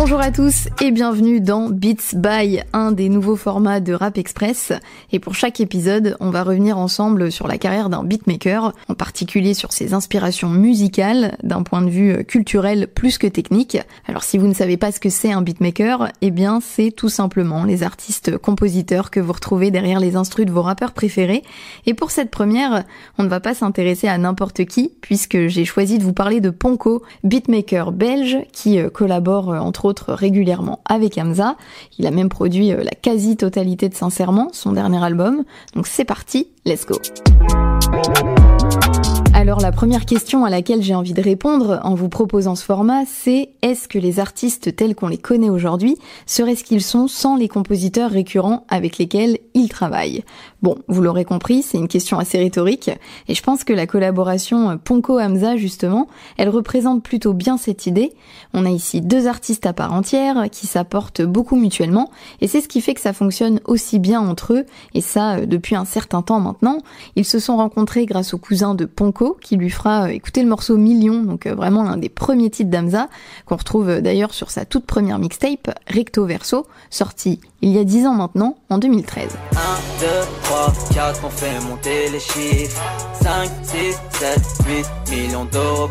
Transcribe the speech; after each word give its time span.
Bonjour 0.00 0.20
à 0.20 0.30
tous 0.30 0.68
et 0.80 0.92
bienvenue 0.92 1.40
dans 1.40 1.70
Beats 1.70 2.14
by, 2.14 2.60
un 2.72 2.92
des 2.92 3.08
nouveaux 3.08 3.34
formats 3.34 3.80
de 3.80 3.92
Rap 3.92 4.16
Express. 4.16 4.72
Et 5.10 5.18
pour 5.18 5.34
chaque 5.34 5.58
épisode, 5.58 6.16
on 6.20 6.30
va 6.30 6.44
revenir 6.44 6.78
ensemble 6.78 7.32
sur 7.32 7.48
la 7.48 7.58
carrière 7.58 7.90
d'un 7.90 8.04
beatmaker, 8.04 8.74
en 8.86 8.94
particulier 8.94 9.54
sur 9.54 9.72
ses 9.72 9.94
inspirations 9.94 10.50
musicales, 10.50 11.36
d'un 11.42 11.64
point 11.64 11.82
de 11.82 11.90
vue 11.90 12.24
culturel 12.24 12.86
plus 12.86 13.18
que 13.18 13.26
technique. 13.26 13.76
Alors 14.06 14.22
si 14.22 14.38
vous 14.38 14.46
ne 14.46 14.54
savez 14.54 14.76
pas 14.76 14.92
ce 14.92 15.00
que 15.00 15.10
c'est 15.10 15.32
un 15.32 15.42
beatmaker, 15.42 16.12
eh 16.22 16.30
bien 16.30 16.60
c'est 16.60 16.92
tout 16.92 17.08
simplement 17.08 17.64
les 17.64 17.82
artistes 17.82 18.38
compositeurs 18.38 19.10
que 19.10 19.18
vous 19.18 19.32
retrouvez 19.32 19.72
derrière 19.72 19.98
les 19.98 20.14
instrus 20.14 20.46
de 20.46 20.52
vos 20.52 20.62
rappeurs 20.62 20.92
préférés. 20.92 21.42
Et 21.86 21.94
pour 21.94 22.12
cette 22.12 22.30
première, 22.30 22.84
on 23.18 23.24
ne 23.24 23.28
va 23.28 23.40
pas 23.40 23.52
s'intéresser 23.52 24.06
à 24.06 24.16
n'importe 24.16 24.64
qui, 24.64 24.92
puisque 25.00 25.48
j'ai 25.48 25.64
choisi 25.64 25.98
de 25.98 26.04
vous 26.04 26.12
parler 26.12 26.40
de 26.40 26.50
Ponko, 26.50 27.02
beatmaker 27.24 27.90
belge 27.90 28.38
qui 28.52 28.78
euh, 28.78 28.90
collabore 28.90 29.48
entre 29.48 29.87
régulièrement 30.08 30.80
avec 30.84 31.18
Hamza. 31.18 31.56
Il 31.98 32.06
a 32.06 32.10
même 32.10 32.28
produit 32.28 32.72
euh, 32.72 32.82
la 32.82 32.90
quasi-totalité 32.90 33.88
de 33.88 33.94
Sincèrement, 33.94 34.48
son 34.52 34.72
dernier 34.72 35.02
album. 35.02 35.44
Donc 35.74 35.86
c'est 35.86 36.04
parti, 36.04 36.48
let's 36.64 36.86
go. 36.86 36.96
Alors 39.38 39.60
la 39.60 39.70
première 39.70 40.04
question 40.04 40.44
à 40.44 40.50
laquelle 40.50 40.82
j'ai 40.82 40.96
envie 40.96 41.14
de 41.14 41.22
répondre 41.22 41.80
en 41.84 41.94
vous 41.94 42.08
proposant 42.08 42.56
ce 42.56 42.64
format, 42.64 43.04
c'est 43.06 43.50
est-ce 43.62 43.86
que 43.86 43.98
les 43.98 44.18
artistes 44.18 44.74
tels 44.74 44.96
qu'on 44.96 45.06
les 45.06 45.16
connaît 45.16 45.48
aujourd'hui 45.48 45.96
seraient 46.26 46.56
ce 46.56 46.64
qu'ils 46.64 46.82
sont 46.82 47.06
sans 47.06 47.36
les 47.36 47.46
compositeurs 47.46 48.10
récurrents 48.10 48.66
avec 48.68 48.98
lesquels 48.98 49.38
ils 49.54 49.68
travaillent? 49.68 50.24
Bon, 50.60 50.76
vous 50.88 51.02
l'aurez 51.02 51.24
compris, 51.24 51.62
c'est 51.62 51.78
une 51.78 51.86
question 51.86 52.18
assez 52.18 52.36
rhétorique, 52.36 52.90
et 53.28 53.34
je 53.34 53.42
pense 53.44 53.62
que 53.62 53.72
la 53.72 53.86
collaboration 53.86 54.76
Ponko-Hamza, 54.76 55.56
justement, 55.56 56.08
elle 56.36 56.48
représente 56.48 57.04
plutôt 57.04 57.32
bien 57.32 57.56
cette 57.56 57.86
idée. 57.86 58.12
On 58.54 58.66
a 58.66 58.70
ici 58.70 59.00
deux 59.00 59.28
artistes 59.28 59.66
à 59.66 59.72
part 59.72 59.92
entière 59.92 60.46
qui 60.50 60.66
s'apportent 60.66 61.22
beaucoup 61.22 61.54
mutuellement, 61.54 62.10
et 62.40 62.48
c'est 62.48 62.60
ce 62.60 62.66
qui 62.66 62.80
fait 62.80 62.94
que 62.94 63.00
ça 63.00 63.12
fonctionne 63.12 63.60
aussi 63.66 64.00
bien 64.00 64.20
entre 64.20 64.54
eux, 64.54 64.66
et 64.94 65.00
ça 65.00 65.36
euh, 65.36 65.46
depuis 65.46 65.76
un 65.76 65.84
certain 65.84 66.22
temps 66.22 66.40
maintenant. 66.40 66.78
Ils 67.14 67.24
se 67.24 67.38
sont 67.38 67.56
rencontrés 67.56 68.04
grâce 68.04 68.34
au 68.34 68.38
cousin 68.38 68.74
de 68.74 68.84
Ponko, 68.84 69.38
qui 69.40 69.56
lui 69.56 69.70
fera 69.70 70.06
euh, 70.06 70.08
écouter 70.08 70.42
le 70.42 70.48
morceau 70.48 70.76
Million, 70.76 71.22
donc 71.22 71.46
euh, 71.46 71.54
vraiment 71.54 71.84
l'un 71.84 71.98
des 71.98 72.08
premiers 72.08 72.50
titres 72.50 72.70
d'Hamza, 72.70 73.08
qu'on 73.46 73.56
retrouve 73.56 74.00
d'ailleurs 74.00 74.34
sur 74.34 74.50
sa 74.50 74.64
toute 74.64 74.86
première 74.86 75.20
mixtape, 75.20 75.70
Recto 75.86 76.26
Verso, 76.26 76.66
sortie 76.90 77.38
il 77.60 77.72
y 77.72 77.78
a 77.78 77.84
10 77.84 78.06
ans 78.06 78.14
maintenant, 78.14 78.56
en 78.70 78.78
2013. 78.78 79.36
1, 79.52 79.56
2, 80.00 80.06
3, 80.44 80.57
4, 80.92 81.24
on 81.24 81.30
fait 81.30 81.58
monter 81.60 82.08
les 82.10 82.20
chiffres. 82.20 82.80
5, 83.22 83.50
6, 83.62 83.98
7, 84.18 84.40
8 84.66 85.10
millions 85.10 85.44
d'euros 85.46 85.88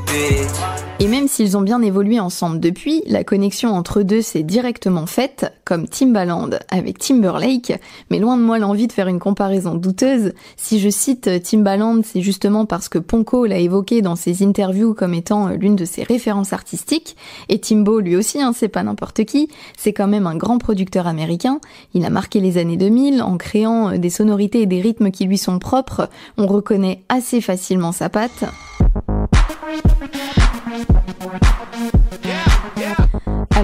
Et 0.99 1.07
même 1.07 1.27
s'ils 1.27 1.55
ont 1.55 1.61
bien 1.61 1.83
évolué 1.83 2.19
ensemble 2.19 2.59
depuis, 2.59 3.03
la 3.05 3.23
connexion 3.23 3.69
entre 3.75 3.99
eux 3.99 4.03
deux 4.03 4.23
s'est 4.23 4.41
directement 4.41 5.05
faite, 5.05 5.53
comme 5.63 5.87
Timbaland 5.87 6.49
avec 6.71 6.97
Timberlake, 6.97 7.79
mais 8.09 8.17
loin 8.17 8.35
de 8.35 8.41
moi 8.41 8.57
l'envie 8.57 8.87
de 8.87 8.91
faire 8.91 9.07
une 9.07 9.19
comparaison 9.19 9.75
douteuse. 9.75 10.33
Si 10.55 10.79
je 10.79 10.89
cite 10.89 11.43
Timbaland, 11.43 12.01
c'est 12.03 12.21
justement 12.21 12.65
parce 12.65 12.89
que 12.89 12.97
Ponko 12.97 13.45
l'a 13.45 13.59
évoqué 13.59 14.01
dans 14.01 14.15
ses 14.15 14.43
interviews 14.43 14.95
comme 14.95 15.13
étant 15.13 15.49
l'une 15.49 15.75
de 15.75 15.85
ses 15.85 16.01
références 16.01 16.51
artistiques, 16.51 17.15
et 17.47 17.59
Timbo 17.59 17.99
lui 17.99 18.15
aussi, 18.15 18.41
hein, 18.41 18.53
c'est 18.55 18.67
pas 18.67 18.81
n'importe 18.81 19.23
qui, 19.23 19.49
c'est 19.77 19.93
quand 19.93 20.07
même 20.07 20.25
un 20.25 20.35
grand 20.35 20.57
producteur 20.57 21.05
américain 21.05 21.59
il 21.93 22.05
a 22.05 22.09
marqué 22.09 22.39
les 22.39 22.57
années 22.57 22.77
2000 22.77 23.21
en 23.21 23.37
créant 23.37 23.97
des 23.97 24.09
sonorités 24.09 24.61
et 24.61 24.65
des 24.65 24.81
rythmes 24.81 25.11
qui 25.11 25.25
lui 25.25 25.37
sont 25.37 25.59
propres. 25.59 26.09
On 26.37 26.47
reconnaît 26.47 27.03
assez 27.09 27.41
facilement 27.41 27.91
sa 27.91 28.09
patte. 28.09 28.45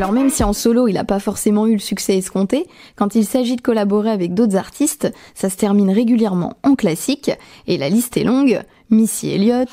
Alors 0.04 0.12
même 0.12 0.30
si 0.30 0.44
en 0.44 0.52
solo 0.52 0.90
il 0.90 0.96
n'a 0.96 1.06
pas 1.06 1.22
forcément 1.22 1.66
eu 1.66 1.76
le 1.76 1.80
succès 1.80 2.18
escompté, 2.18 2.68
quand 2.98 3.16
il 3.16 3.26
s'agit 3.26 3.56
de 3.56 3.62
collaborer 3.62 4.12
avec 4.12 4.34
d'autres 4.34 4.58
artistes, 4.58 5.10
ça 5.34 5.50
se 5.50 5.56
termine 5.56 5.90
régulièrement 5.90 6.58
en 6.62 6.76
classique, 6.76 7.32
et 7.68 7.78
la 7.78 7.88
liste 7.88 8.18
est 8.18 8.26
longue. 8.26 8.62
Missy 8.90 9.30
Elliott, 9.30 9.70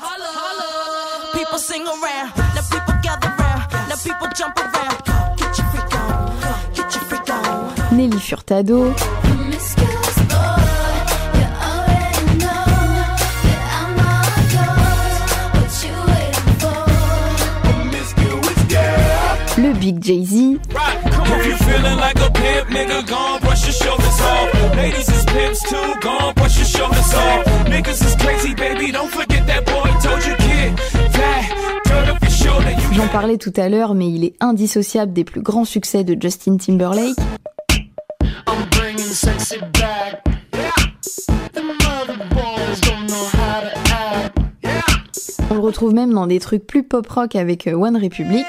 Nelly 7.91 8.19
Furtado. 8.19 8.93
Big 19.91 20.03
Jay-Z. 20.03 20.59
J'en 32.93 33.07
parlais 33.07 33.37
tout 33.37 33.53
à 33.57 33.67
l'heure, 33.67 33.93
mais 33.93 34.09
il 34.09 34.23
est 34.23 34.33
indissociable 34.39 35.11
des 35.11 35.25
plus 35.25 35.41
grands 35.41 35.65
succès 35.65 36.05
de 36.05 36.15
Justin 36.19 36.55
Timberlake. 36.55 37.15
On 45.49 45.53
le 45.55 45.59
retrouve 45.59 45.93
même 45.93 46.13
dans 46.13 46.27
des 46.27 46.39
trucs 46.39 46.65
plus 46.65 46.83
pop 46.83 47.05
rock 47.09 47.35
avec 47.35 47.67
euh, 47.67 47.73
One 47.73 47.97
Republic. 47.97 48.45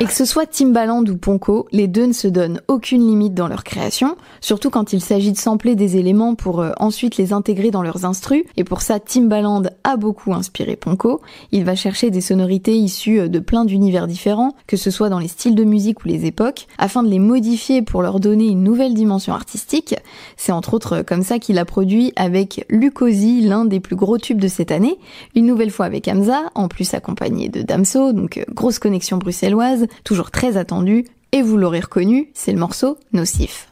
Et 0.00 0.04
que 0.04 0.12
ce 0.12 0.24
soit 0.24 0.46
Timbaland 0.46 1.02
ou 1.06 1.16
Ponko, 1.16 1.66
les 1.72 1.88
deux 1.88 2.06
ne 2.06 2.12
se 2.12 2.28
donnent 2.28 2.60
aucune 2.68 3.04
limite 3.04 3.34
dans 3.34 3.48
leur 3.48 3.64
création, 3.64 4.16
surtout 4.40 4.70
quand 4.70 4.92
il 4.92 5.00
s'agit 5.00 5.32
de 5.32 5.36
sampler 5.36 5.74
des 5.74 5.96
éléments 5.96 6.36
pour 6.36 6.60
euh, 6.60 6.70
ensuite 6.78 7.16
les 7.16 7.32
intégrer 7.32 7.72
dans 7.72 7.82
leurs 7.82 8.04
instrus. 8.04 8.44
Et 8.56 8.62
pour 8.62 8.80
ça, 8.80 9.00
Timbaland 9.00 9.64
a 9.82 9.96
beaucoup 9.96 10.34
inspiré 10.34 10.76
Ponko. 10.76 11.20
Il 11.50 11.64
va 11.64 11.74
chercher 11.74 12.12
des 12.12 12.20
sonorités 12.20 12.76
issues 12.76 13.22
euh, 13.22 13.28
de 13.28 13.40
plein 13.40 13.64
d'univers 13.64 14.06
différents, 14.06 14.54
que 14.68 14.76
ce 14.76 14.92
soit 14.92 15.08
dans 15.08 15.18
les 15.18 15.26
styles 15.26 15.56
de 15.56 15.64
musique 15.64 16.04
ou 16.04 16.08
les 16.08 16.26
époques, 16.26 16.68
afin 16.78 17.02
de 17.02 17.08
les 17.08 17.18
modifier 17.18 17.82
pour 17.82 18.00
leur 18.00 18.20
donner 18.20 18.46
une 18.46 18.62
nouvelle 18.62 18.94
dimension 18.94 19.34
artistique. 19.34 19.96
C'est 20.36 20.52
entre 20.52 20.74
autres 20.74 21.02
comme 21.02 21.24
ça 21.24 21.40
qu'il 21.40 21.58
a 21.58 21.64
produit 21.64 22.12
avec 22.14 22.64
Lucosi 22.68 23.40
l'un 23.40 23.64
des 23.64 23.80
plus 23.80 23.96
gros 23.96 24.18
tubes 24.18 24.40
de 24.40 24.46
cette 24.46 24.70
année, 24.70 24.96
une 25.34 25.46
nouvelle 25.46 25.72
fois 25.72 25.86
avec 25.86 26.06
Hamza, 26.06 26.42
en 26.54 26.68
plus 26.68 26.94
accompagné 26.94 27.48
de 27.48 27.62
Damso, 27.62 28.12
donc 28.12 28.38
euh, 28.38 28.44
grosse 28.54 28.78
connexion 28.78 29.16
bruxelloise, 29.16 29.87
toujours 30.04 30.30
très 30.30 30.56
attendu, 30.56 31.04
et 31.32 31.42
vous 31.42 31.56
l'aurez 31.56 31.80
reconnu, 31.80 32.30
c'est 32.34 32.52
le 32.52 32.58
morceau 32.58 32.98
Nocif. 33.12 33.68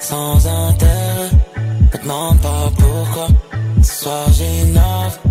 sans 0.00 0.46
intérêt, 0.46 1.30
pas 2.02 2.70
pourquoi. 2.76 3.28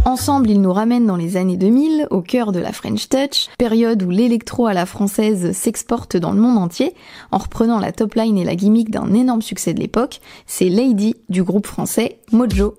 Ensemble, 0.06 0.50
ils 0.50 0.62
nous 0.62 0.73
ramènent 0.73 1.07
dans 1.07 1.16
les 1.16 1.38
années 1.38 1.57
2000, 1.57 2.07
au 2.12 2.22
cœur 2.22 2.52
de 2.52 2.59
la 2.59 2.72
French 2.72 3.09
Touch, 3.09 3.47
période 3.57 4.03
où 4.03 4.12
l'électro 4.12 4.68
à 4.68 4.73
la 4.73 4.85
française 4.85 5.53
s'exporte 5.53 6.18
dans 6.18 6.31
le 6.31 6.40
monde 6.40 6.57
entier, 6.57 6.94
en 7.31 7.40
reprenant 7.40 7.79
la 7.79 7.91
top 7.91 8.13
line 8.13 8.38
et 8.38 8.44
la 8.44 8.56
gimmick 8.56 8.91
d'un 8.91 9.13
énorme 9.13 9.41
succès 9.41 9.73
de 9.73 9.79
l'époque, 9.79 10.22
c'est 10.46 10.69
Lady 10.69 11.16
du 11.29 11.44
groupe 11.44 11.66
français 11.66 12.19
Mojo. 12.31 12.75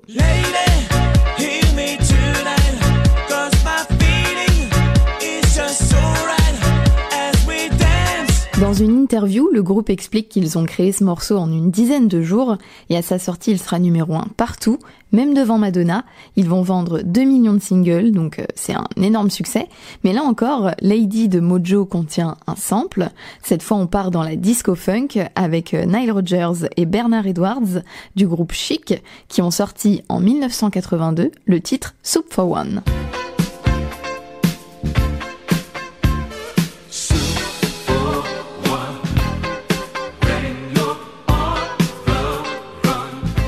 Dans 8.74 8.80
une 8.80 9.02
interview, 9.02 9.50
le 9.52 9.62
groupe 9.62 9.88
explique 9.88 10.28
qu'ils 10.28 10.58
ont 10.58 10.64
créé 10.64 10.90
ce 10.90 11.04
morceau 11.04 11.36
en 11.36 11.48
une 11.48 11.70
dizaine 11.70 12.08
de 12.08 12.20
jours 12.22 12.56
et 12.90 12.96
à 12.96 13.02
sa 13.02 13.20
sortie, 13.20 13.52
il 13.52 13.60
sera 13.60 13.78
numéro 13.78 14.16
1 14.16 14.30
partout, 14.36 14.80
même 15.12 15.32
devant 15.32 15.58
Madonna. 15.58 16.04
Ils 16.34 16.48
vont 16.48 16.62
vendre 16.62 17.00
2 17.04 17.22
millions 17.22 17.54
de 17.54 17.60
singles, 17.60 18.10
donc 18.10 18.40
euh, 18.40 18.46
c'est 18.56 18.74
un 18.74 18.88
énorme 18.96 19.30
succès. 19.30 19.68
Mais 20.02 20.12
là 20.12 20.24
encore, 20.24 20.72
Lady 20.80 21.28
de 21.28 21.38
Mojo 21.38 21.84
contient 21.84 22.36
un 22.48 22.56
sample. 22.56 23.10
Cette 23.44 23.62
fois, 23.62 23.76
on 23.76 23.86
part 23.86 24.10
dans 24.10 24.24
la 24.24 24.34
disco 24.34 24.74
funk 24.74 25.24
avec 25.36 25.72
euh, 25.72 25.84
Nile 25.84 26.10
Rodgers 26.10 26.66
et 26.76 26.84
Bernard 26.84 27.28
Edwards 27.28 27.82
du 28.16 28.26
groupe 28.26 28.50
Chic 28.50 29.00
qui 29.28 29.40
ont 29.40 29.52
sorti 29.52 30.02
en 30.08 30.18
1982 30.18 31.30
le 31.46 31.60
titre 31.60 31.94
Soup 32.02 32.26
for 32.28 32.50
One. 32.50 32.82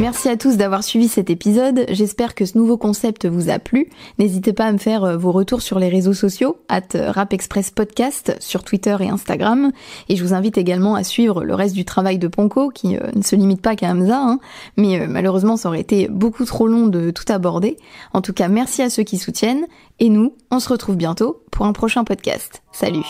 Merci 0.07 0.29
à 0.29 0.37
tous 0.37 0.57
d'avoir 0.57 0.85
suivi 0.85 1.09
cet 1.09 1.31
épisode. 1.31 1.85
J'espère 1.89 2.37
que 2.37 2.45
ce 2.45 2.57
nouveau 2.57 2.77
concept 2.77 3.27
vous 3.27 3.51
a 3.51 3.59
plu. 3.59 3.89
N'hésitez 4.21 4.53
pas 4.53 4.67
à 4.67 4.71
me 4.71 4.79
faire 4.79 5.03
euh, 5.03 5.17
vos 5.17 5.33
retours 5.33 5.63
sur 5.63 5.81
les 5.81 5.89
réseaux 5.89 6.13
sociaux, 6.13 6.59
at 6.69 6.95
euh, 6.95 7.11
Rap 7.11 7.33
Express 7.33 7.73
Podcast 7.73 8.37
sur 8.39 8.63
Twitter 8.63 8.97
et 9.01 9.09
Instagram. 9.09 9.73
Et 10.09 10.15
je 10.15 10.23
vous 10.23 10.33
invite 10.33 10.59
également 10.59 10.95
à 10.95 11.03
suivre 11.03 11.43
le 11.43 11.57
reste 11.57 11.75
du 11.75 11.85
travail 11.85 12.19
de 12.19 12.29
Ponko, 12.29 12.71
qui 12.71 12.97
euh, 12.97 13.01
ne 13.17 13.23
se 13.23 13.35
limite 13.35 13.61
pas 13.61 13.75
qu'à 13.75 13.91
Hamza, 13.91 14.17
hein. 14.17 14.39
mais 14.77 15.09
malheureusement 15.09 15.57
ça 15.57 15.71
aurait 15.71 15.81
été 15.81 16.07
beaucoup 16.07 16.45
trop 16.45 16.69
long 16.69 16.87
de 16.87 17.11
tout 17.11 17.25
aborder. 17.29 17.77
En 18.13 18.21
tout 18.21 18.33
cas, 18.33 18.47
merci 18.47 18.83
à 18.83 18.91
ceux 18.91 19.03
qui 19.03 19.19
soutiennent. 19.19 19.67
Et 19.99 20.09
nous, 20.09 20.37
on 20.53 20.61
se 20.61 20.69
retrouve 20.69 20.95
bientôt 20.95 21.43
pour 21.51 21.67
un 21.67 21.73
prochain 21.73 22.05
podcast. 22.05 22.63
Salut 22.71 23.03